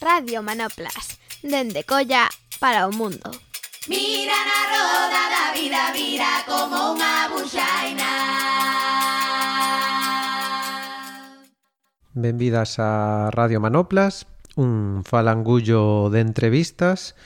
[0.00, 2.28] Radio Manoplas, dende Colla
[2.60, 3.34] para o mundo.
[3.88, 8.12] Mira na roda da vida, vira como unha buxaina.
[12.14, 17.18] Benvidas a Radio Manoplas, un falangullo de entrevistas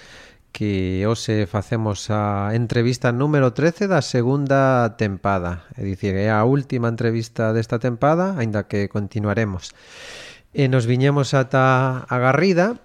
[0.53, 5.69] que hoxe facemos a entrevista número 13 da segunda tempada.
[5.77, 9.77] É dicir, é a última entrevista desta tempada, aínda que continuaremos.
[10.53, 12.77] E nos viñemos ata a Garrida,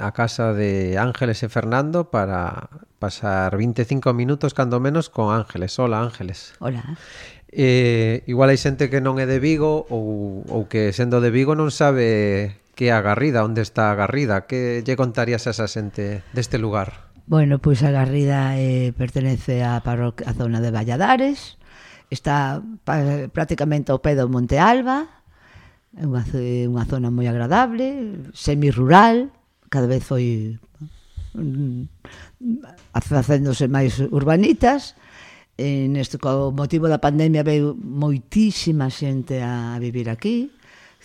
[0.00, 5.76] a casa de Ángeles e Fernando para pasar 25 minutos cando menos con Ángeles.
[5.76, 6.56] Hola, Ángeles.
[6.64, 6.96] Hola.
[7.52, 11.52] Eh, igual hai xente que non é de Vigo ou, ou que sendo de Vigo
[11.52, 14.48] non sabe que é a Garrida, onde está a Garrida.
[14.48, 17.12] Que lle contarías a esa xente deste lugar?
[17.28, 21.60] Bueno, pois a Garrida eh, pertenece á parroquia, a zona de Valladares,
[22.08, 25.21] está pa, prácticamente ao pé do Monte Alba,
[25.92, 26.24] É unha,
[26.72, 29.28] unha zona moi agradable, semi-rural,
[29.68, 30.56] cada vez foi
[31.36, 31.84] mm,
[32.40, 32.56] mm,
[32.96, 34.96] facéndose máis urbanitas,
[35.60, 40.48] e neste co motivo da pandemia veio moitísima xente a vivir aquí,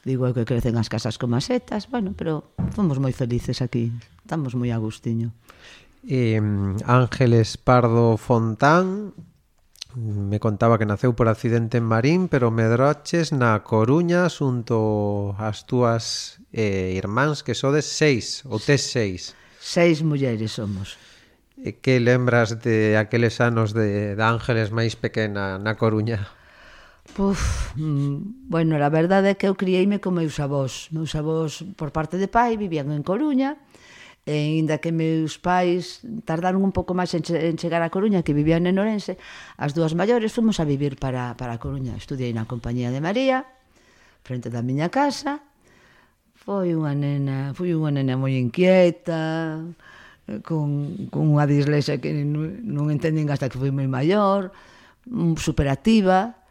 [0.07, 3.91] digo que crecen as casas como as setas, bueno, pero fomos moi felices aquí,
[4.23, 5.35] estamos moi a gustiño.
[6.07, 6.39] Eh,
[6.87, 9.11] Ángeles Pardo Fontán
[9.97, 16.37] Me contaba que naceu por accidente en Marín, pero medroches na Coruña xunto ás túas
[16.53, 19.33] eh, irmáns que sodes seis, ou tes seis.
[19.57, 21.01] Seis mulleres somos.
[21.57, 26.29] E que lembras de aqueles anos de, de Ángeles máis pequena na Coruña?
[27.17, 30.93] Puf, mm, bueno, a verdade é que eu criei-me con meus avós.
[30.93, 36.03] Meus avós, por parte de pai, vivían en Coruña, e e ainda que meus pais
[36.27, 39.15] tardaron un pouco máis en, che, en chegar a Coruña, que vivían en Orense,
[39.55, 41.95] as dúas maiores fomos a vivir para, para a Coruña.
[41.95, 43.47] Estudiei na Compañía de María,
[44.27, 45.39] frente da miña casa,
[46.35, 49.63] foi unha nena, foi unha nena moi inquieta,
[50.43, 54.51] con, con unha dislexia que non, non entenden hasta que foi moi maior,
[55.07, 56.43] mm, superativa,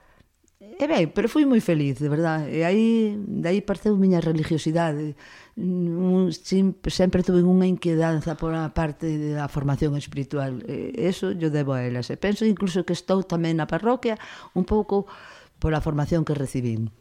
[0.74, 2.50] E ben, pero fui moi feliz, de verdad.
[2.50, 5.14] E aí, de aí parceu miña religiosidade.
[5.56, 10.60] Un, sempre, sempre tuve unha inquedanza por a parte da formación espiritual.
[10.66, 12.12] E eso yo debo a elas.
[12.12, 14.20] E penso incluso que estou tamén na parroquia
[14.52, 15.08] un pouco
[15.62, 16.92] pola formación que recibín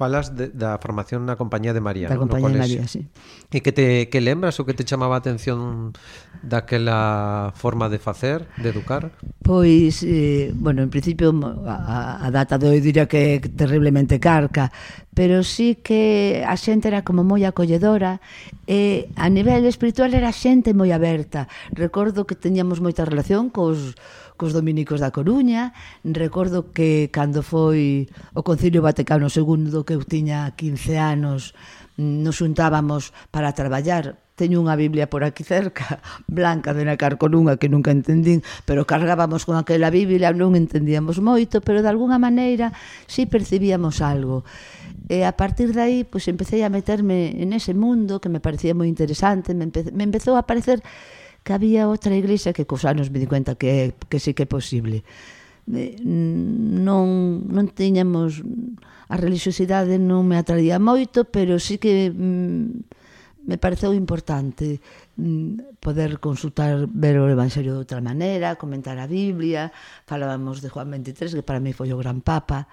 [0.00, 2.24] falas de, da formación na compañía de María, da no?
[2.24, 3.04] compañía no de María, sí.
[3.52, 5.92] E que te que lembras o que te chamaba a atención
[6.40, 9.12] daquela forma de facer, de educar?
[9.44, 11.36] Pois, eh, bueno, en principio
[11.68, 14.72] a, a data de hoy diría que é terriblemente carca,
[15.12, 18.24] pero sí que a xente era como moi acolledora
[18.64, 21.44] e a nivel espiritual era xente moi aberta.
[21.76, 24.00] Recordo que teñamos moita relación cos
[24.40, 25.76] cos dominicos da Coruña.
[26.00, 31.52] Recordo que cando foi o Concilio Vaticano II que eu tiña 15 anos,
[32.00, 37.36] mm, nos xuntábamos para traballar teño unha Biblia por aquí cerca, blanca de nacar con
[37.36, 42.16] unha que nunca entendín, pero cargábamos con aquela Biblia, non entendíamos moito, pero de alguna
[42.16, 42.72] maneira
[43.04, 44.48] si sí percibíamos algo.
[45.12, 48.40] E a partir de aí, pois pues, empecé a meterme en ese mundo que me
[48.40, 50.80] parecía moi interesante, me, empe me empezou a parecer
[51.42, 54.50] que había outra iglesia que cos anos me di cuenta que, que sí que é
[54.50, 55.02] posible
[55.70, 58.44] eh, non, non tiñamos
[59.08, 64.78] a religiosidade non me atraía moito pero sí que mm, me pareceu importante
[65.16, 69.72] mm, poder consultar ver o Evangelio de outra maneira comentar a Biblia
[70.04, 72.68] falábamos de Juan 23 que para mí foi o gran papa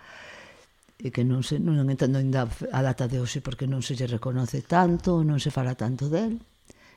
[0.97, 4.09] e que non, se, non entendo ainda a data de hoxe porque non se lle
[4.09, 6.41] reconoce tanto, non se fala tanto del.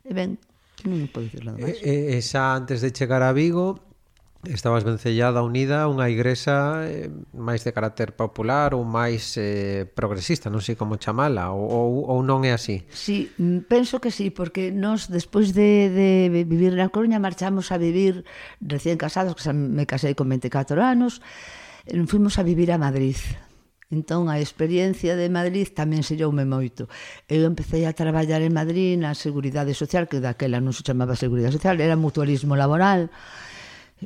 [0.00, 0.40] E ben,
[0.86, 1.76] Non pode dicir nada máis.
[1.76, 3.80] E, eh, e eh, eh, xa antes de chegar a Vigo,
[4.44, 10.48] estabas vencellada unida a unha igresa eh, máis de carácter popular ou máis eh, progresista,
[10.48, 12.80] non sei como chamala, ou, ou, ou non é así?
[12.88, 16.10] Sí, mm, penso que sí, porque nós despois de, de
[16.48, 18.24] vivir na Coruña marchamos a vivir
[18.64, 21.20] recién casados, que xa me casei con 24 anos,
[22.08, 23.20] fuimos a vivir a Madrid,
[23.90, 26.86] Entón, a experiencia de Madrid tamén selloume moito.
[27.26, 31.58] Eu empecé a traballar en Madrid na Seguridade Social, que daquela non se chamaba Seguridade
[31.58, 33.10] Social, era mutualismo laboral,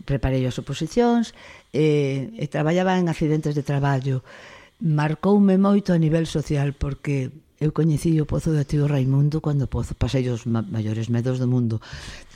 [0.08, 1.36] preparei as oposicións,
[1.68, 4.24] e, e traballaba en accidentes de traballo.
[4.80, 7.28] Marcoume moito a nivel social, porque
[7.60, 11.44] eu coñecí o pozo do tío Raimundo cando pozo pasei os ma maiores medos do
[11.44, 11.84] mundo.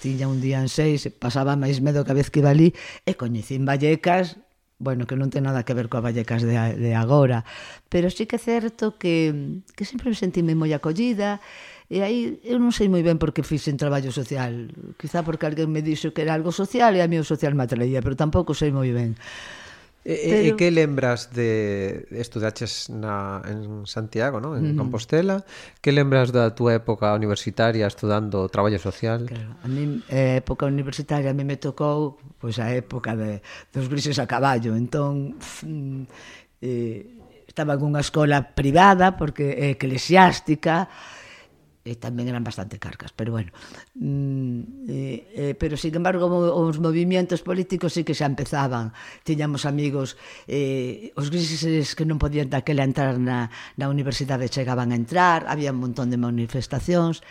[0.05, 2.77] Tiña un día en seis, pasaba máis medo que a vez que iba ali,
[3.09, 4.37] e coñeci en Vallecas
[4.79, 7.43] bueno, que non ten nada que ver coa Vallecas de, de agora,
[7.91, 11.43] pero sí que é certo que, que sempre me sentime moi acollida,
[11.91, 14.71] e aí eu non sei moi ben por que fixen traballo social,
[15.01, 17.67] quizá porque alguén me dixo que era algo social e a mí o social me
[17.67, 19.19] atraía, pero tampouco sei moi ben.
[20.09, 20.41] Eh, eh, Pero...
[20.41, 24.57] E, e que lembras de estudaches na, en Santiago, ¿no?
[24.57, 24.81] en uh -huh.
[24.81, 25.45] Compostela?
[25.85, 29.29] Que lembras da túa época universitaria estudando traballo social?
[29.29, 33.93] Claro, a mí, eh, época universitaria, a mí me tocou pois, a época de, dos
[33.93, 34.73] grises a caballo.
[34.73, 36.03] Entón, mm,
[36.65, 37.05] eh,
[37.45, 40.89] estaba en unha escola privada, porque eh, eclesiástica,
[41.89, 43.49] e tamén eran bastante carcas, pero bueno.
[43.97, 48.93] Mm, eh, eh, pero, sin embargo, os movimentos políticos sí que xa empezaban.
[49.25, 53.49] Tiñamos amigos, eh, os grises que non podían daquela entrar na,
[53.81, 57.25] na universidade chegaban a entrar, había un montón de manifestacións,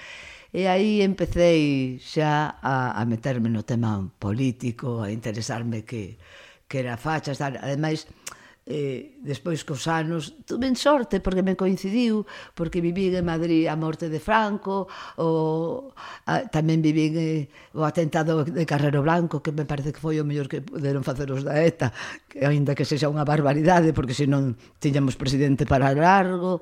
[0.49, 6.17] e aí empecé xa a, a meterme no tema político, a interesarme que,
[6.65, 7.61] que era fachas, tal.
[7.61, 8.27] Ademais, eh,
[8.67, 14.11] eh, despois cos anos tuve sorte porque me coincidiu porque viví en Madrid a morte
[14.11, 15.95] de Franco o
[16.27, 20.27] a, tamén viví eh, o atentado de Carrero Blanco que me parece que foi o
[20.27, 21.95] mellor que poderon facer os da ETA
[22.27, 26.59] que aínda que sexa unha barbaridade porque senón tiñamos presidente para largo.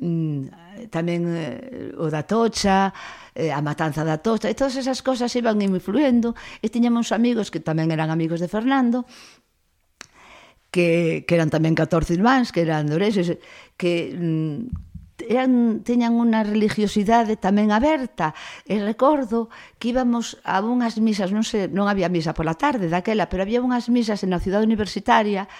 [0.00, 2.88] Mm, tamén eh, o da Tocha
[3.36, 6.32] eh, a matanza da Tocha e todas esas cosas iban influendo
[6.64, 9.04] e tiñamos amigos que tamén eran amigos de Fernando
[10.70, 13.38] que, que eran tamén 14 irmáns, que eran doreses,
[13.74, 14.90] que mm,
[15.26, 18.32] eran, teñan unha religiosidade tamén aberta.
[18.64, 23.28] E recordo que íbamos a unhas misas, non, sei, non había misa pola tarde daquela,
[23.28, 25.50] pero había unhas misas na cidade universitaria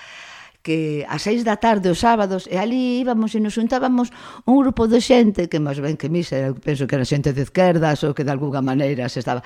[0.63, 4.13] que a seis da tarde os sábados e ali íbamos e nos juntábamos
[4.45, 8.05] un grupo de xente que máis ben que misa penso que era xente de esquerdas
[8.05, 9.41] ou que de alguna maneira se estaba.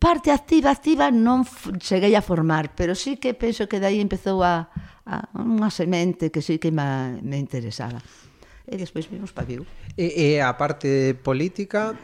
[0.00, 1.44] Parte activa activa non
[1.76, 4.72] cheguei a formar pero sí que penso que dai empezou a,
[5.04, 8.00] a unha semente que sí que me, me interesaba.
[8.68, 9.64] E despois vimos para Vigo.
[9.96, 11.96] E, e a parte política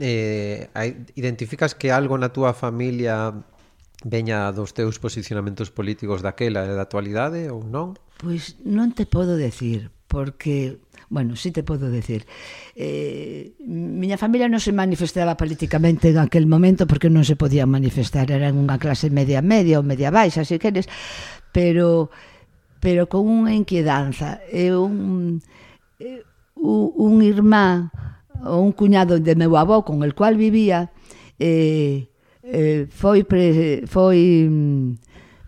[0.00, 0.68] eh,
[1.14, 3.32] identificas que algo na túa familia
[4.04, 7.96] veña dos teus posicionamentos políticos daquela e da actualidade ou non?
[8.20, 10.80] Pois non te podo decir, porque
[11.10, 12.24] bueno, sí te podo decir.
[12.76, 18.30] Eh, miña familia non se manifestaba políticamente en aquel momento porque non se podía manifestar,
[18.30, 20.86] eran unha clase media-media ou media-baixa, se queres,
[21.50, 22.08] pero
[22.80, 24.40] pero con unha inquiedanza.
[24.48, 25.44] E un,
[26.56, 27.92] un, un irmán
[28.40, 30.88] ou un cuñado de meu avó con el cual vivía
[31.36, 32.08] eh,
[32.42, 34.18] eh, foi pre, foi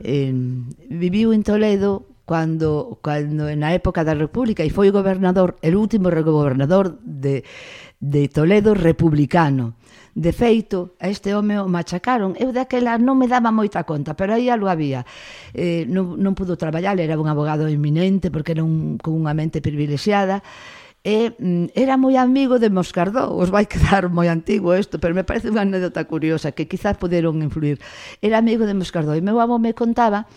[0.01, 0.35] eh,
[0.91, 6.99] viviu en Toledo cando cando na época da República e foi gobernador, el último gobernador
[7.03, 7.45] de
[8.03, 9.75] de Toledo republicano.
[10.15, 12.37] De feito, a este home o machacaron.
[12.37, 15.09] Eu daquela non me daba moita conta, pero aí algo había.
[15.57, 19.65] Eh, non, non pudo traballar, era un abogado eminente, porque era un, con unha mente
[19.65, 20.45] privilexiada,
[21.03, 25.27] e mm, era moi amigo de Moscardó, os vai quedar moi antigo isto, pero me
[25.27, 27.83] parece unha anécdota curiosa que quizás poderon influir.
[28.23, 30.31] Era amigo de Moscardó e meu amo me contaba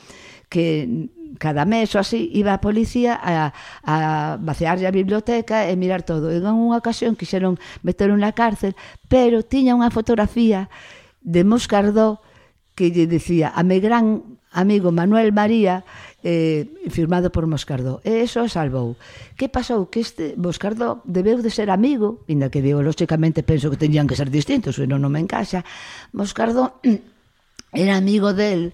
[0.49, 3.53] que cada mes ou así iba a policía a,
[3.85, 3.95] a
[4.41, 6.33] vaciarlle a biblioteca e mirar todo.
[6.33, 8.73] E en unha ocasión quixeron meterlo na cárcel,
[9.05, 10.73] pero tiña unha fotografía
[11.21, 12.25] de Moscardó
[12.73, 15.83] que lle decía a meu gran amigo Manuel María
[16.25, 18.01] eh, firmado por Moscardó.
[18.01, 18.97] E eso salvou.
[19.37, 19.93] Que pasou?
[19.93, 24.33] Que este Moscardó debeu de ser amigo, inda que biolóxicamente penso que tenían que ser
[24.33, 25.61] distintos, senón non me encaixa.
[26.17, 26.81] Moscardó
[27.77, 28.73] era amigo del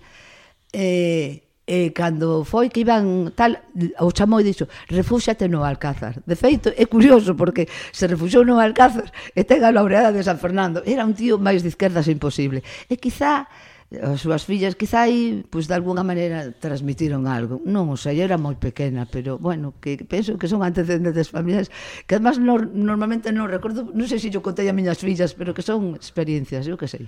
[0.72, 3.60] eh, eh, cando foi que iban tal,
[4.00, 6.24] o chamou e dixo, refúxate no Alcázar.
[6.24, 10.40] De feito, é curioso porque se refuxou no Alcázar e ten a laureada de San
[10.40, 10.80] Fernando.
[10.88, 12.64] Era un tío máis de izquierdas imposible.
[12.88, 13.52] E quizá
[14.00, 17.60] as súas fillas quizai, pois de alguna maneira transmitiron algo.
[17.68, 21.68] Non, o sei, era moi pequena, pero bueno, que penso que son antecedentes familiares
[22.08, 25.52] que además no, normalmente non recordo, non sei se yo contei a miñas fillas, pero
[25.52, 27.04] que son experiencias, eu que sei.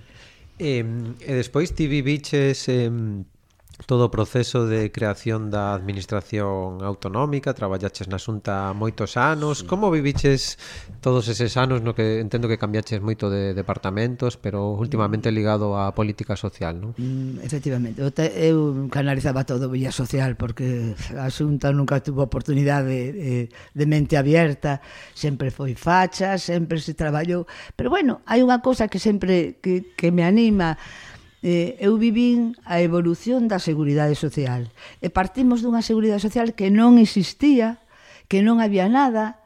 [0.60, 0.84] Eh,
[1.24, 2.92] e despois ti viviches eh,
[3.86, 9.66] todo o proceso de creación da administración autonómica, traballaches na Xunta moitos anos.
[9.66, 9.68] Sí.
[9.68, 10.62] Como viviches
[11.02, 15.34] todos eses anos no que entendo que cambiaches moito de departamentos, pero últimamente mm.
[15.34, 16.94] ligado á política social, non?
[16.96, 17.98] Mm, efectivamente.
[18.00, 23.86] Eu, te, eu canalizaba todo vía social porque a Xunta nunca tuvo oportunidade de, de
[23.90, 24.86] mente abierta,
[25.18, 30.14] sempre foi facha, sempre se traballou, pero bueno, hai unha cousa que sempre que, que
[30.14, 30.78] me anima
[31.44, 34.72] eh, eu vivín a evolución da Seguridade Social.
[35.04, 37.84] E partimos dunha Seguridade Social que non existía,
[38.32, 39.44] que non había nada,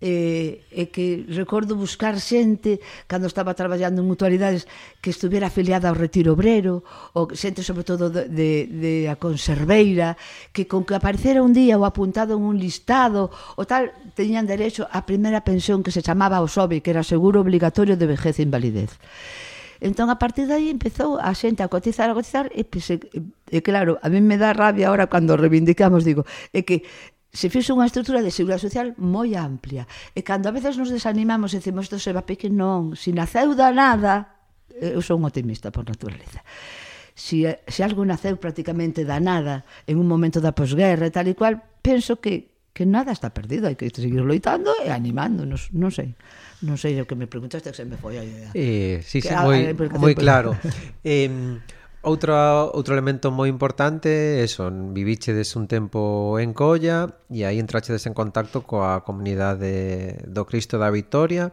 [0.00, 2.78] e, e que recordo buscar xente
[3.10, 4.70] cando estaba traballando en mutualidades
[5.02, 6.86] que estuviera afiliada ao retiro obrero
[7.18, 10.14] ou xente sobre todo de, de, de a conserveira
[10.54, 14.86] que con que aparecera un día ou apuntado en un listado o tal teñan derecho
[14.86, 18.46] á primeira pensión que se chamaba o SOBE que era Seguro Obligatorio de Vejez e
[18.46, 18.94] Invalidez
[19.80, 22.98] Entón, a partir de aí, empezou a xente a cotizar, a cotizar, e, pues, e,
[23.50, 26.82] e claro, a mí me dá rabia ahora cando reivindicamos, digo, é que
[27.32, 29.86] se fixo unha estrutura de seguridade social moi amplia.
[30.16, 33.54] E cando a veces nos desanimamos e decimos, isto se va que non, se naceu
[33.54, 34.38] da nada,
[34.74, 36.40] eu sou un optimista por naturaleza.
[37.14, 41.34] Se, se algo naceu prácticamente da nada en un momento da posguerra e tal e
[41.36, 46.16] cual, penso que, que nada está perdido, hai que seguir loitando e animándonos, non sei
[46.64, 48.50] non sei o que me preguntaste que se me foi a idea.
[48.54, 50.58] Eh, sí, que sí, moi, moi claro.
[51.06, 51.58] eh,
[51.98, 52.32] Outro,
[52.78, 58.14] outro elemento moi importante é son vivíchedes un tempo en Colla e aí entrachedes en
[58.14, 61.50] contacto coa comunidade do Cristo da Victoria.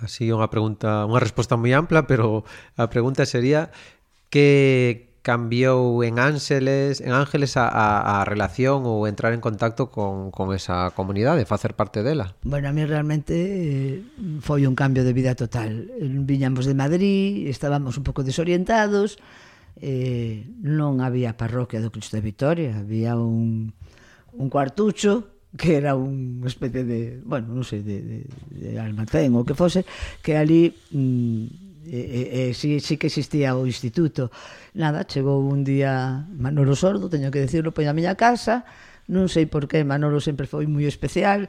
[0.00, 2.48] Así unha pregunta, unha resposta moi ampla, pero
[2.80, 3.68] a pregunta sería
[4.32, 10.30] que cambiou en Ángeles, en Ángeles a, a, a relación ou entrar en contacto con,
[10.30, 12.36] con esa comunidade, facer parte dela?
[12.42, 14.02] Bueno, a mí realmente eh,
[14.40, 15.90] foi un cambio de vida total.
[15.98, 19.18] Eh, viñamos de Madrid, estábamos un pouco desorientados,
[19.80, 23.74] eh, non había parroquia do Cristo de Vitoria, había un,
[24.34, 28.18] un cuartucho que era unha especie de, bueno, non sei, de, de,
[28.52, 29.84] de almacén ou que fose,
[30.20, 34.28] que ali mm, e, e, e sí, sí que existía o instituto.
[34.76, 38.68] Nada, chegou un día Manolo Sordo, teño que decirlo, pois a miña casa,
[39.08, 41.48] non sei por que, Manolo sempre foi moi especial,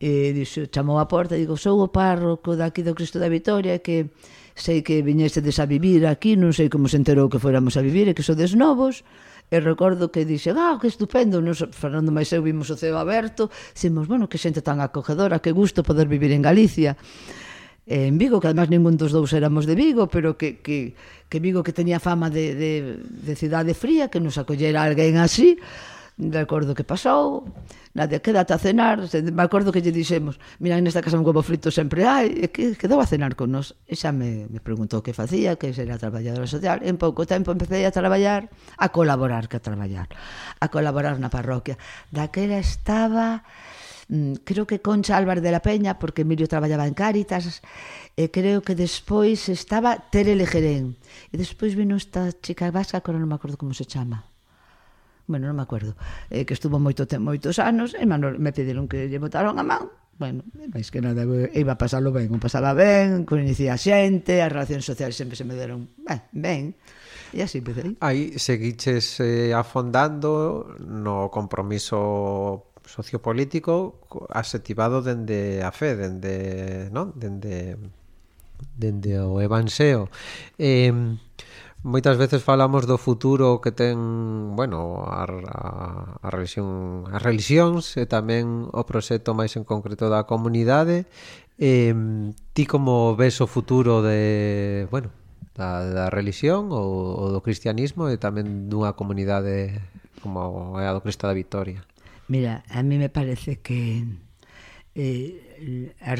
[0.00, 3.78] e dixo, chamou a porta e digo, sou o párroco daqui do Cristo da Vitoria
[3.78, 4.10] que
[4.56, 8.08] sei que viñestedes a vivir aquí, non sei como se enterou que fóramos a vivir
[8.08, 9.04] e que sodes novos,
[9.50, 13.52] e recordo que dixe, ah, que estupendo, nos, Fernando máis eu vimos o ceo aberto,
[13.74, 16.96] dicimos, bueno, que xente tan acogedora, que gusto poder vivir en Galicia.
[17.86, 20.96] Eh, en Vigo, que además ningún dos dous éramos de Vigo, pero que, que,
[21.28, 25.60] que Vigo que teñía fama de, de, de cidade fría, que nos acollera alguén así,
[26.16, 27.42] de acordo que pasou,
[27.92, 31.74] nadie quédate a cenar, me acordo que lle dixemos, mira, nesta casa un huevo frito
[31.74, 33.74] sempre hai, e que quedou a cenar con nos.
[33.90, 37.82] E xa me, me preguntou que facía, que era traballadora social, en pouco tempo empecé
[37.82, 38.46] a traballar,
[38.78, 40.06] a colaborar que a traballar,
[40.62, 41.82] a colaborar na parroquia.
[42.14, 43.42] Daquela estaba
[44.08, 47.62] Mm, creo que Concha Álvarez de la Peña, porque Emilio traballaba en Cáritas,
[48.14, 50.96] e creo que despois estaba Tere Lejerén.
[51.32, 54.28] E despois vino esta chica vasca, que non me acordo como se chama.
[55.24, 55.96] Bueno, non me acordo.
[56.28, 59.88] Eh, que estuvo moito moitos anos, e Manuel, me pediron que lle botaron a man,
[60.18, 64.38] bueno, máis que nada, eh, iba a pasarlo ben, o pasaba ben, coñecía a xente,
[64.38, 66.62] as relacións sociais sempre se me deron ben, ben.
[67.34, 67.98] E así empecé.
[67.98, 73.98] Aí seguiches eh, afondando no compromiso sociopolítico
[74.30, 77.12] asetivado dende a fe, dende, non?
[77.16, 77.76] Dende
[78.76, 80.08] dende o evanseo.
[80.58, 80.92] Eh,
[81.84, 83.96] moitas veces falamos do futuro que ten,
[84.56, 85.68] bueno, a, a,
[86.22, 91.04] a religión, as religións e tamén o proxecto máis en concreto da comunidade.
[91.60, 91.94] Eh,
[92.56, 95.12] ti como ves o futuro de, bueno,
[95.54, 99.78] da, da religión ou, ou do cristianismo e tamén dunha comunidade
[100.24, 101.84] como é a do Cristo da Victoria?
[102.28, 104.04] Mira, a mí me parece que
[104.94, 106.14] eh, a,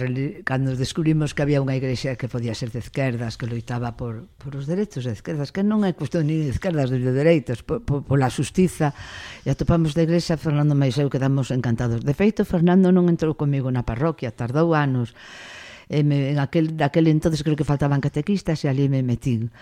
[0.45, 4.59] cando descubrimos que había unha igrexa que podía ser de esquerdas, que loitaba por, por
[4.59, 7.87] os dereitos de esquerdas, que non é cuestión ni de esquerdas, ni de dereitos, por,
[7.87, 8.91] por, pola justiza,
[9.47, 12.03] e atopamos da igrexa Fernando Maiseu, quedamos encantados.
[12.03, 15.15] De feito, Fernando non entrou comigo na parroquia, tardou anos,
[15.87, 19.55] e me, en aquel, daquel entonces creo que faltaban catequistas e ali me metín.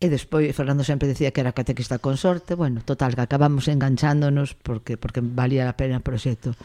[0.00, 4.96] E despois Fernando sempre decía que era catequista consorte, bueno, total, que acabamos enganchándonos porque
[4.96, 6.56] porque valía a pena o proxecto.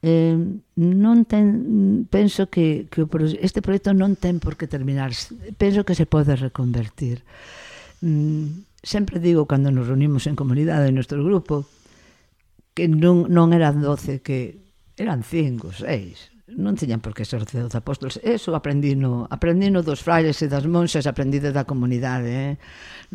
[0.00, 0.36] Eh,
[0.80, 3.08] non ten, penso que, que o,
[3.40, 5.12] este proxecto non ten por que terminar
[5.60, 7.20] penso que se pode reconvertir.
[8.00, 11.68] Mm, sempre digo cando nos reunimos en comunidade en nuestro grupo
[12.72, 14.60] que non, non eran doce que
[14.96, 18.20] eran cinco, seis non tiñan por que ser dos apóstoles.
[18.20, 22.54] Eso aprendino, aprendino dos frailes e das monxas, aprendido da comunidade, eh?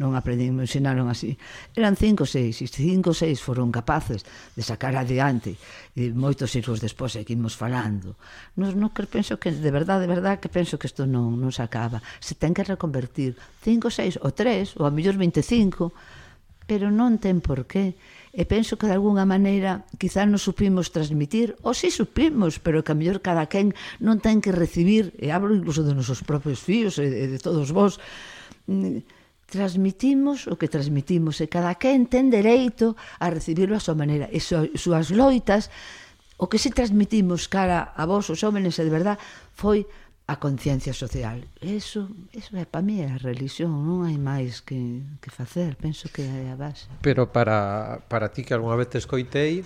[0.01, 1.37] non aprendí, me ensinaron así.
[1.77, 4.25] Eran cinco seis, e cinco seis foron capaces
[4.57, 5.61] de sacar adiante,
[5.93, 8.17] e moitos siglos despois seguimos falando.
[8.57, 11.53] Non, non que penso que, de verdade, de verdade, que penso que isto non, non
[11.53, 12.01] se acaba.
[12.17, 15.93] Se ten que reconvertir cinco, seis, ou tres, ou a mellor 25,
[16.65, 17.93] pero non ten por qué
[18.29, 22.93] E penso que de alguna maneira quizá non supimos transmitir, ou si supimos, pero que
[22.93, 27.01] a mellor cada quen non ten que recibir, e hablo incluso de nosos propios fillos
[27.01, 27.97] e de todos vos,
[28.69, 29.01] mm,
[29.49, 34.29] transmitimos o que transmitimos e cada quen ten dereito a recibirlo a súa maneira.
[34.29, 35.73] E so, súas loitas
[36.39, 39.17] o que se transmitimos cara a vos, os homens, e de verdad
[39.51, 39.83] foi
[40.29, 41.41] a conciencia social.
[41.59, 46.21] Eso, eso é para mí a religión, non hai máis que, que facer, penso que
[46.21, 46.85] é a base.
[47.01, 49.65] Pero para, para ti que algunha vez te escoitei,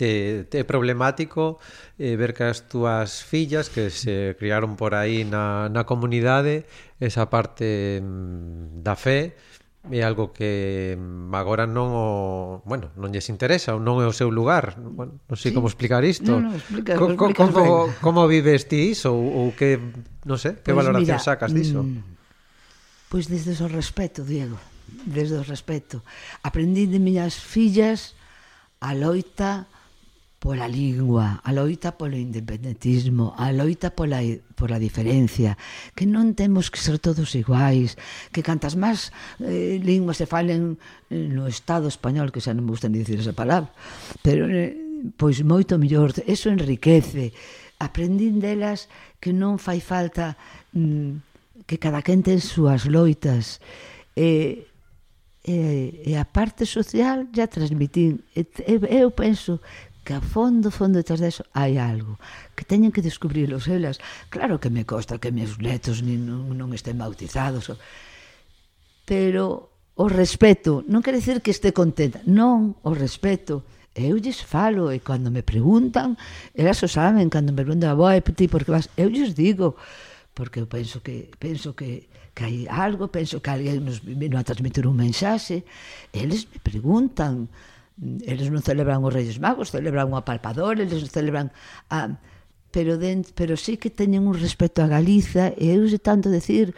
[0.00, 1.60] te, te é problemático
[2.00, 6.64] eh, ver que as túas fillas que se criaron por aí na, na comunidade
[6.96, 9.36] esa parte mm, da fe
[9.92, 12.06] é algo que mm, agora non o,
[12.64, 14.80] bueno, non lles interesa, non é o seu lugar.
[14.80, 15.56] Bueno, non sei sí.
[15.56, 16.40] como explicar isto.
[16.40, 19.76] No, no, explica, co, co, como, como vives ti iso ou, ou que,
[20.24, 21.84] non sei, que pues valoración mira, sacas diso?
[21.84, 22.00] Mm,
[23.12, 24.56] pois pues desde o respeto, Diego,
[25.04, 26.00] desde o respeto.
[26.40, 28.16] Aprendí de miñas fillas
[28.80, 29.68] a loita,
[30.44, 34.20] pola lingua, a loita polo independentismo, a loita pola,
[34.52, 35.56] pola diferencia,
[35.96, 37.96] que non temos que ser todos iguais,
[38.28, 39.08] que cantas máis
[39.40, 40.76] eh, linguas se falen
[41.08, 43.72] eh, no Estado español, que xa non me gusta ni dicir esa palabra,
[44.20, 44.76] pero eh,
[45.16, 47.32] pois moito mellor, eso enriquece,
[47.80, 48.92] aprendín delas
[49.24, 50.36] que non fai falta
[50.76, 53.64] mm, que cada quen ten súas loitas,
[54.12, 54.74] e eh,
[55.44, 58.24] e, e a parte social ya transmitín.
[58.36, 58.44] E,
[58.88, 59.60] eu penso
[60.04, 62.20] que a fondo, fondo detrás deso hai algo,
[62.52, 63.98] que teñen que descubrirlo elas.
[64.28, 67.72] Claro que me costa que meus netos nin, non, non estén bautizados,
[69.08, 74.90] pero o respeto, non quer decir que este contenta, non, o respeto, eu lles falo
[74.90, 76.18] e cando me preguntan,
[76.52, 79.78] elas o saben, cando me preguntan, "Boa, ti por que vas?" Eu lles digo,
[80.34, 84.42] porque eu penso que penso que que hai algo, penso que alguén nos vino a
[84.42, 85.62] transmitir un mensaxe,
[86.10, 87.46] eles me preguntan,
[88.00, 91.54] eles non celebran os Reis Magos, celebran o apalpador, eles celebran
[91.90, 92.18] a
[92.74, 96.74] pero den, pero sí que teñen un respeto a Galiza e eu sei tanto decir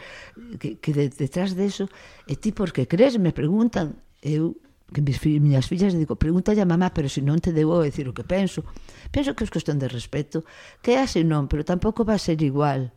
[0.61, 1.89] que, que de, detrás deso
[2.29, 3.17] e ti por que crees?
[3.17, 4.61] Me preguntan eu
[4.93, 8.05] que mis fi, miñas fillas digo pregúntalle a mamá pero se non te debo decir
[8.05, 8.61] o que penso
[9.09, 10.45] penso que é cuestión de respeto
[10.85, 12.93] que é así non pero tampouco va a ser igual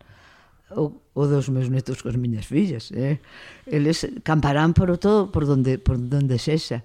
[0.68, 3.18] o, o dos meus netos cos miñas fillas eh?
[3.64, 6.84] eles camparán por o todo por donde, por donde sexa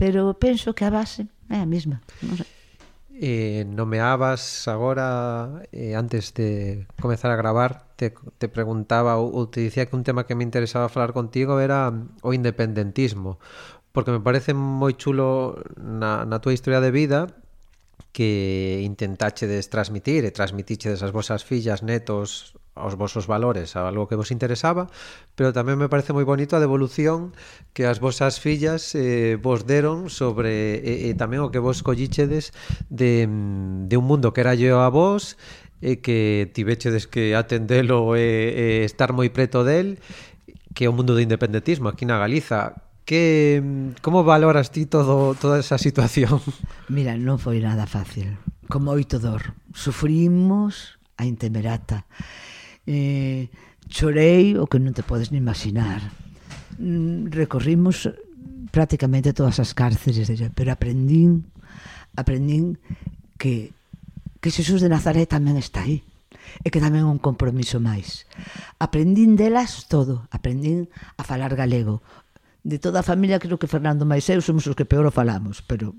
[0.00, 2.00] pero penso que a base é a mesma.
[2.24, 2.48] Non sei.
[3.20, 9.84] Eh, nomeabas agora eh, antes de comezar a gravar te, te preguntaba ou te dicía
[9.84, 11.92] que un tema que me interesaba falar contigo era
[12.24, 13.36] o independentismo
[13.92, 17.28] porque me parece moi chulo na, na túa historia de vida
[18.16, 24.14] que intentachedes transmitir e transmitichedes as vosas fillas, netos, aos vosos valores, a algo que
[24.14, 24.88] vos interesaba,
[25.34, 27.34] pero tamén me parece moi bonito a devolución
[27.74, 32.54] que as vosas fillas eh, vos deron sobre eh, eh, tamén o que vos collichedes
[32.88, 35.36] de, de un mundo que era yo a vos
[35.80, 39.98] e eh, que tivechedes que atendelo e eh, eh, estar moi preto del
[40.76, 43.64] que é o mundo do independentismo aquí na Galiza que
[44.04, 46.38] como valoras ti todo toda esa situación?
[46.92, 48.38] Mira, non foi nada fácil.
[48.70, 49.58] Con moito dor.
[49.74, 52.06] Sufrimos a intemerata
[52.90, 53.46] eh,
[53.86, 56.02] chorei o que non te podes ni imaginar.
[56.82, 58.10] Mm, recorrimos
[58.74, 61.46] prácticamente todas as cárceres de pero aprendín,
[62.18, 62.82] aprendín
[63.38, 63.70] que,
[64.42, 66.02] que Xesús de Nazaret tamén está aí
[66.66, 68.26] e que tamén é un compromiso máis.
[68.82, 72.02] Aprendín delas todo, aprendín a falar galego.
[72.66, 75.62] De toda a familia creo que Fernando máis eu somos os que peor o falamos,
[75.62, 75.94] pero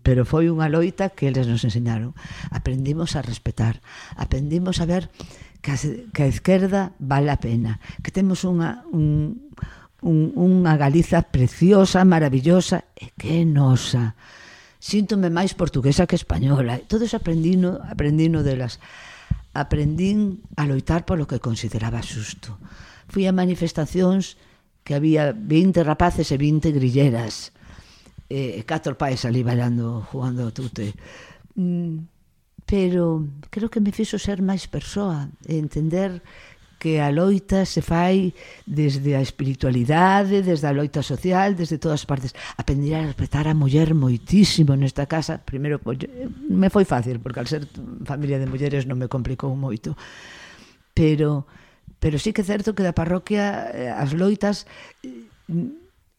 [0.00, 2.16] pero foi unha loita que eles nos enseñaron.
[2.48, 3.84] Aprendimos a respetar,
[4.16, 5.12] aprendimos a ver
[5.66, 5.78] que a,
[6.14, 9.50] que a esquerda vale a pena, que temos unha, un,
[10.06, 14.14] un, unha Galiza preciosa, maravillosa e que é nosa.
[14.78, 16.78] Síntome máis portuguesa que española.
[16.86, 18.78] Todo eso aprendino, aprendino delas.
[19.58, 22.62] Aprendín a loitar polo que consideraba xusto.
[23.10, 24.38] Fui a manifestacións
[24.86, 27.50] que había 20 rapaces e 20 grilleras.
[28.30, 30.94] E eh, catro pais ali bailando, jugando a tute.
[31.58, 32.15] Mm
[32.66, 36.18] pero creo que me fixo ser máis persoa e entender
[36.76, 38.34] que a loita se fai
[38.66, 42.36] desde a espiritualidade, desde a loita social, desde todas as partes.
[42.58, 45.40] Aprender a respetar a muller moitísimo nesta casa.
[45.40, 45.96] Primeiro, pois,
[46.50, 47.64] me foi fácil, porque al ser
[48.04, 49.96] familia de mulleres non me complicou moito.
[50.92, 51.48] Pero,
[51.96, 54.68] pero sí que é certo que da parroquia eh, as loitas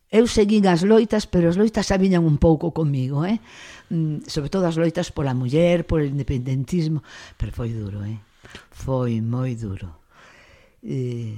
[0.08, 3.44] Eu seguín as loitas, pero as loitas xa viñan un pouco comigo, eh?
[3.92, 7.04] Mm, sobre todo as loitas pola muller, por independentismo,
[7.36, 8.24] pero foi duro, eh?
[8.72, 10.00] foi moi duro.
[10.84, 11.36] E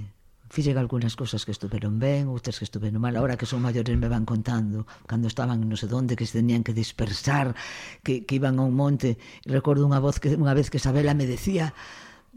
[0.50, 3.14] fixen algunhas cousas que estuveron ben, outras que estuveron mal.
[3.18, 6.66] Ahora que son maiores me van contando, cando estaban non sei onde, que se tenían
[6.66, 7.54] que dispersar,
[8.02, 9.18] que, que iban a un monte.
[9.46, 11.74] Recordo unha voz que unha vez que Isabela me decía,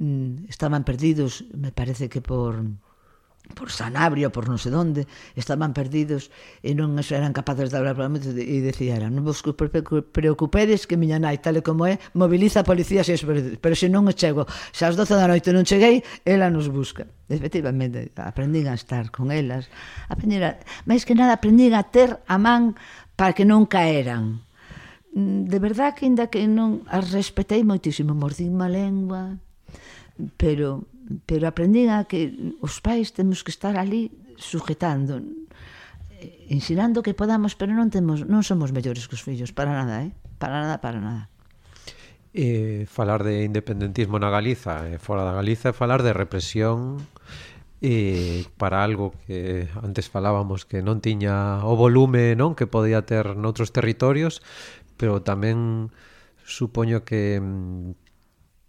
[0.01, 2.61] mm, estaban perdidos, me parece que por
[3.53, 6.33] por Sanabria, por non sei onde, estaban perdidos
[6.65, 11.39] e non eran capaces de hablar moito e decían, non vos preocupedes que miña nai,
[11.39, 15.15] tal como é, mobiliza a policía se perdidos, pero se non chego, se ás 12
[15.15, 17.07] da noite non cheguei, ela nos busca.
[17.29, 19.69] Efectivamente, aprendín a estar con elas,
[20.09, 22.77] aprendín a, máis que nada aprendín a ter a man
[23.17, 24.45] para que non caeran.
[25.13, 29.37] De verdad que ainda que non as respetei moitísimo, mordín má lengua,
[30.41, 30.89] pero
[31.27, 35.21] pero aprendín a que os pais temos que estar ali sujetando,
[36.49, 40.11] ensinando que podamos, pero non temos non somos mellores que os fillos, para nada, eh?
[40.39, 41.23] Para nada, para nada.
[42.33, 47.05] Eh, falar de independentismo na Galiza, eh, fora da Galiza, falar de represión
[47.83, 53.37] e para algo que antes falábamos que non tiña o volume non que podía ter
[53.37, 54.41] noutros territorios,
[54.97, 55.91] pero tamén
[56.47, 58.01] supoño que mm,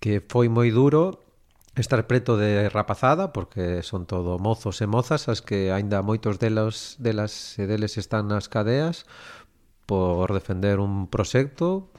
[0.03, 1.22] que foi moi duro
[1.75, 7.01] estar preto de rapazada porque son todo mozos e mozas as que aínda moitos delas,
[7.01, 9.09] delas e deles están nas cadeas
[9.89, 11.89] por defender un proxecto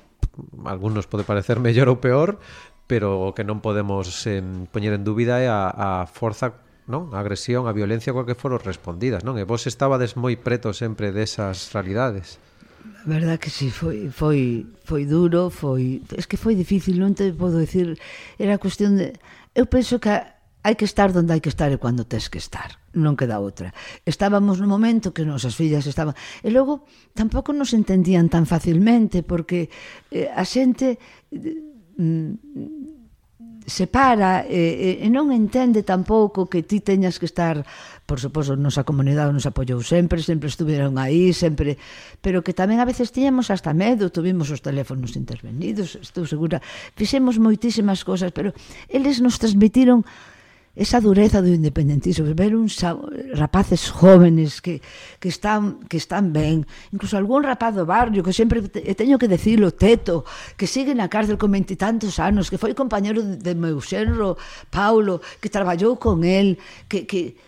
[0.62, 2.38] algunos pode parecer mellor ou peor
[2.86, 4.38] pero o que non podemos eh,
[4.70, 7.16] poñer en dúbida é a, a forza non?
[7.16, 9.40] A agresión, a violencia coa que foron respondidas, non?
[9.40, 12.36] E vos estabades moi preto sempre desas realidades.
[12.84, 16.04] A verdad que sí, foi, foi, foi duro, foi...
[16.16, 17.96] Es que foi difícil, non te podo decir...
[18.36, 19.16] Era cuestión de...
[19.56, 20.12] Eu penso que
[20.64, 22.76] hai que estar onde hai que estar e cando tens que estar.
[22.92, 23.72] Non queda outra.
[24.04, 26.12] Estábamos no momento que nosas fillas estaban...
[26.44, 26.84] E logo,
[27.16, 29.72] tampouco nos entendían tan facilmente, porque
[30.12, 31.00] eh, a xente...
[31.32, 31.60] Eh,
[32.00, 32.93] mm,
[33.64, 37.64] separa e, e non entende tampouco que ti teñas que estar,
[38.04, 41.80] por suposto, nosa comunidade nos apoiou sempre, sempre estuveron aí, sempre,
[42.20, 46.60] pero que tamén a veces tiñamos hasta medo, tuvimos os teléfonos intervenidos, estou segura,
[46.92, 48.52] fixemos moitísimas cosas, pero
[48.92, 50.04] eles nos transmitiron
[50.74, 52.82] esa dureza do independentismo, ver uns
[53.38, 54.82] rapaces jóvenes que,
[55.22, 59.30] que, están, que están ben, incluso algún rapaz do barrio que sempre te, teño que
[59.30, 60.26] decirlo, Teto,
[60.58, 64.34] que sigue na cárcel con veintitantos anos, que foi compañero de, de meu xenro
[64.66, 66.58] Paulo, que traballou con el,
[66.90, 67.38] que, que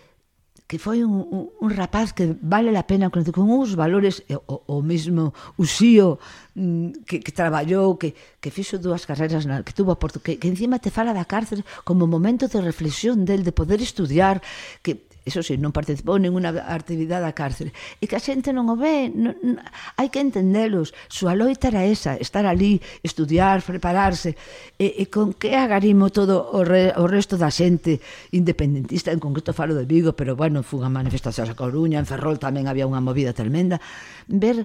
[0.67, 4.67] que foi un, un, un rapaz que vale a pena conocer con uns valores o,
[4.67, 6.19] o mesmo usío
[6.59, 8.11] mm, que, que traballou que,
[8.43, 11.23] que fixo dúas carreras na, que tuvo a Porto que, que encima te fala da
[11.23, 14.43] cárcel como momento de reflexión del de poder estudiar
[14.83, 17.75] que eso sí, non participou ninguna actividade da cárcere.
[17.99, 19.59] E que a xente non o ve, non, non,
[19.99, 20.95] hai que entendelos.
[21.11, 24.39] Súa loita era esa, estar ali, estudiar, prepararse.
[24.79, 27.99] E, e con que agarimo todo o, re, o resto da xente
[28.31, 32.39] independentista, en concreto falo de Vigo, pero bueno, fun a manifestacións a Coruña, en Ferrol
[32.39, 33.83] tamén había unha movida tremenda.
[34.31, 34.63] Ver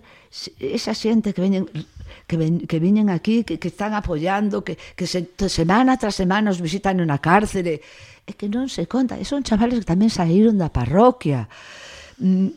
[0.63, 1.67] esa xente que veñen
[2.27, 6.51] que, ven, que viñen aquí, que, que están apoyando, que, que se, semana tras semana
[6.51, 7.83] os visitan na cárcere,
[8.27, 11.51] é que non se conta, e son chavales que tamén saíron da parroquia.
[12.23, 12.55] Mm,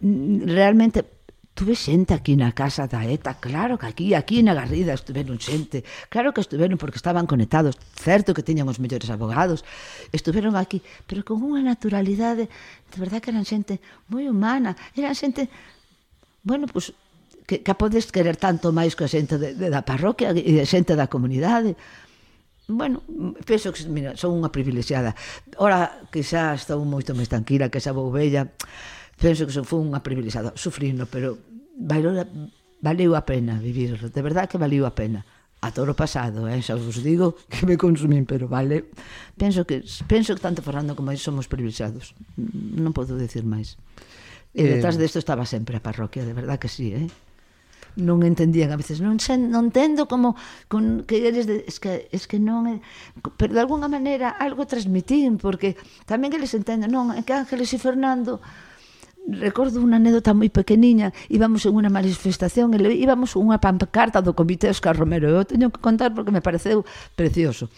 [0.00, 1.22] mm, realmente
[1.54, 5.84] tuve xente aquí na casa da ETA, claro que aquí, aquí na Garrida estuveron xente,
[6.08, 9.60] claro que estuveron porque estaban conectados, certo que tiñan os mellores abogados,
[10.16, 15.52] estuveron aquí, pero con unha naturalidade, de verdad que eran xente moi humana, eran xente,
[16.40, 16.96] bueno, pues,
[17.44, 20.96] que, que podes querer tanto máis que a xente de, de, da parroquia e xente
[20.96, 21.76] da comunidade,
[22.68, 23.02] bueno,
[23.44, 25.14] penso que mira, son unha privilexiada.
[25.58, 28.50] Ora que xa estou moito máis tranquila, que xa vou bella,
[29.18, 31.38] penso que son foi unha privilexiada, sufrindo, pero
[31.76, 32.22] valeu,
[32.80, 35.26] valeu a pena vivir, de verdade que valeu a pena.
[35.62, 38.90] A toro pasado, eh, xa vos digo que me consumín, pero vale.
[39.38, 42.18] Penso que penso que tanto Fernando como eu somos privilexiados.
[42.34, 43.78] Non podo decir máis.
[44.50, 45.06] E eh, detrás eh...
[45.06, 47.06] desto estaba sempre a parroquia, de verdade que sí, eh
[47.96, 50.34] non entendían a veces, non sen, non tendo como
[50.68, 52.80] con que eles de, es que es que non é,
[53.36, 55.76] pero de algunha maneira algo transmitín porque
[56.08, 58.40] tamén eles entenden, non, é que Ángeles e Fernando
[59.28, 64.72] recordo unha anécdota moi pequeniña íbamos en unha manifestación e íbamos unha pancarta do Comité
[64.72, 66.82] Oscar Romero eu teño que contar porque me pareceu
[67.14, 67.70] precioso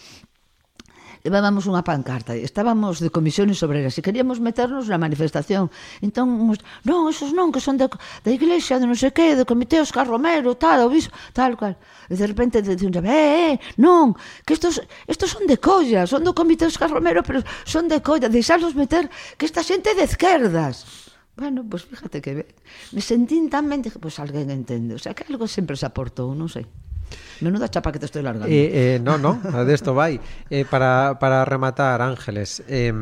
[1.24, 5.72] levábamos unha pancarta, estábamos de comisións obreras e queríamos meternos na manifestación.
[6.04, 6.52] Entón,
[6.84, 10.04] non, esos non, que son da, da iglesia, de non sei que, do comité Oscar
[10.04, 11.80] Romero, tal, obispo, tal, cual.
[12.12, 14.12] E de repente dicen, eh, eh, non,
[14.44, 18.28] que estos, estos son de colla, son do comité Oscar Romero, pero son de colla,
[18.28, 19.08] deixarlos meter
[19.40, 21.08] que esta xente de esquerdas.
[21.40, 22.52] Bueno, pues fíjate que
[22.92, 26.36] me sentín tan mente que pues alguén entende, o sea, que algo sempre se aportou,
[26.36, 26.68] non sei.
[27.40, 28.46] Menuda chapa que te estoy largando.
[28.48, 30.20] Eh, eh, no, no, de esto vai.
[30.50, 32.92] Eh, para, para rematar, Ángeles, eh,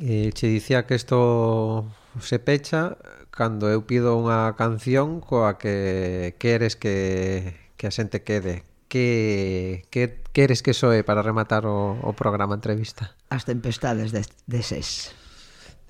[0.00, 1.86] eh, che dicía que isto
[2.20, 2.96] se pecha
[3.34, 8.62] cando eu pido unha canción coa que queres que, que a xente quede.
[8.86, 13.18] Que, que queres que soe para rematar o, o programa entrevista?
[13.26, 15.10] As tempestades de, de ses.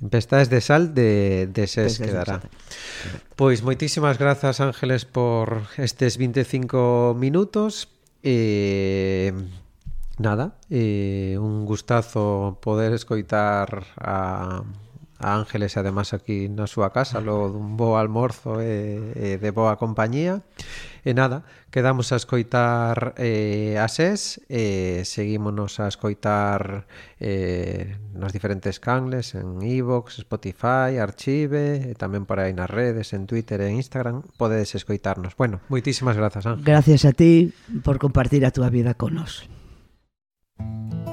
[0.01, 2.43] Tempestades de sal de, de ses quedará.
[3.39, 7.89] Pois moitísimas grazas Ángeles por estes 25 minutos.
[8.23, 9.33] Eh,
[10.19, 14.63] nada, eh, un gustazo poder escoitar a
[15.19, 19.79] A Ángeles, además, aquí na súa casa, logo dun bo almorzo e, e de boa
[19.79, 20.43] compañía.
[21.05, 26.89] E nada, quedamos a escoitar eh, a SES, e seguímonos a escoitar
[27.21, 33.15] eh, nos diferentes canles, en iVoox, e Spotify, Archive, e tamén por aí nas redes,
[33.15, 35.39] en Twitter e Instagram, podedes escoitarnos.
[35.39, 36.67] Bueno, moitísimas grazas, Ángel.
[36.67, 37.55] Gracias a ti
[37.87, 39.47] por compartir a túa vida con nos
[40.59, 41.04] Música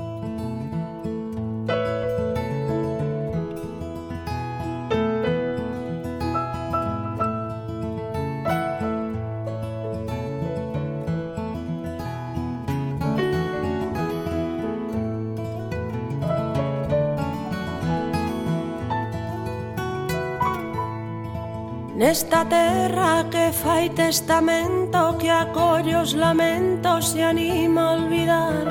[22.01, 28.65] Nesta terra que fai testamento Que acolle os lamentos e anima a olvidar.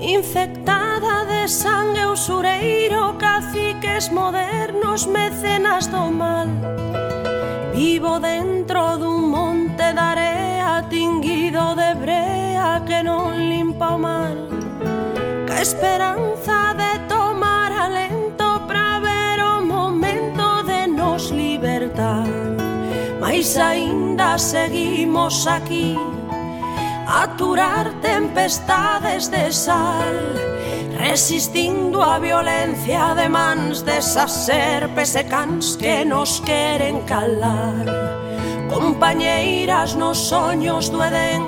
[0.00, 6.48] Infectada de sangue usureiro Caciques modernos, mecenas do mal.
[7.74, 14.36] Vivo dentro dun monte de area Tinguido de brea que non limpa o mar.
[15.44, 16.72] Que esperanza
[23.44, 25.98] Pois aínda seguimos aquí.
[27.06, 30.16] Aturar tempestades de sal
[30.96, 37.84] Resistindo a violencia de mans desas serpes e cans que nos queren calar.
[38.72, 41.44] Compañeiras nos soños do Edén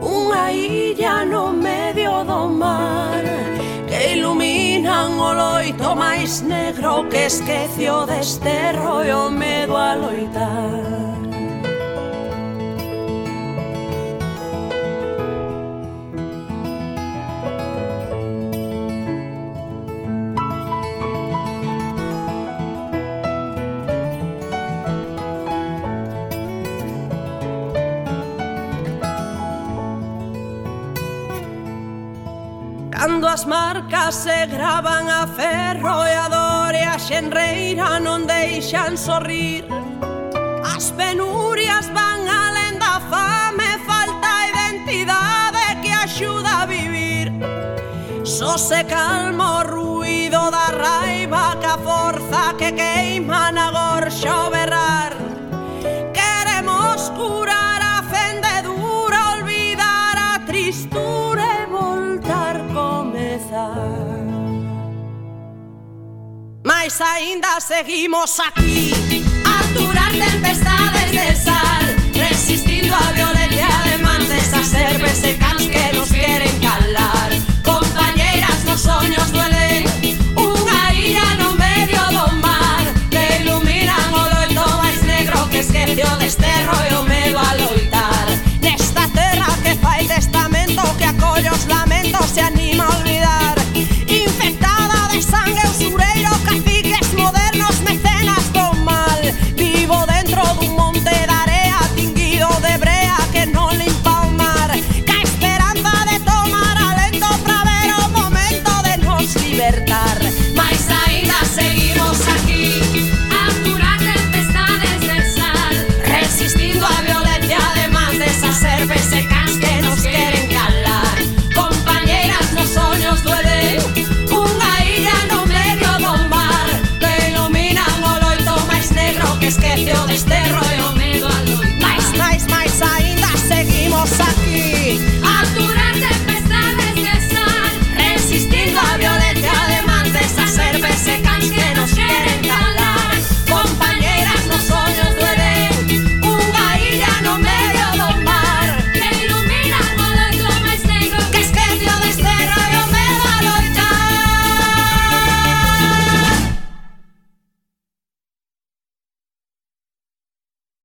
[0.00, 3.20] Unha illa no medio do mar
[3.98, 11.17] que iluminan o loito máis negro que esquecio deste rollo medo a loitar.
[33.08, 39.00] Cando as marcas se gravan a ferro e a dor e a xenreira non deixan
[39.00, 39.64] sorrir.
[40.60, 47.32] As penurias van alén da fame, falta identidade que axuda a vivir.
[48.28, 52.37] Só se calma o ruido da raiva que a forza
[66.88, 69.22] Pues ainda seguimos aquí.
[69.44, 76.08] A durar tempestades del sal, resistindo a violencia de mantes, a ser secans que nos
[76.08, 77.30] queren calar.
[77.62, 79.84] Compañeras, los soños duelen,
[80.34, 86.08] unha ira no medio do mar, que iluminan oh, o loito máis negro que esquecio
[86.16, 88.26] deste rollo medo a loitar.
[88.62, 91.84] Nesta terra que fai testamento que acollos la